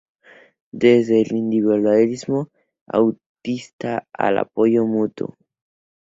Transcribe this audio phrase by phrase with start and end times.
[0.73, 2.49] Desde el individualismo
[2.87, 5.35] autista al apoyo mutuo.